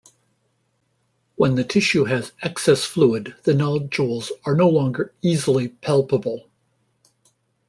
[1.35, 6.49] When the tissue has excess fluid the nodules are no longer easily palpable.